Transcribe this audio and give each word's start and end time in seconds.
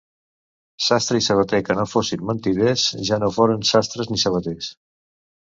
Sastre 0.85 1.19
i 1.19 1.25
sabater 1.25 1.59
que 1.67 1.75
no 1.79 1.85
fossin 1.91 2.23
mentiders, 2.31 2.87
ja 3.11 3.21
no 3.25 3.31
foren 3.37 3.63
sastres 3.75 4.11
ni 4.15 4.21
sabaters. 4.25 4.73